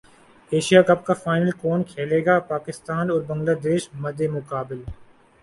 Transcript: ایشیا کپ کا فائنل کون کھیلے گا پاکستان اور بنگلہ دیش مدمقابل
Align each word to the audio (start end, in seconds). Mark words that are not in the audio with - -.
ایشیا 0.51 0.81
کپ 0.87 1.05
کا 1.07 1.13
فائنل 1.23 1.51
کون 1.61 1.83
کھیلے 1.91 2.19
گا 2.25 2.39
پاکستان 2.49 3.05
اور 3.11 3.21
بنگلہ 3.29 3.55
دیش 3.63 3.89
مدمقابل 4.01 4.81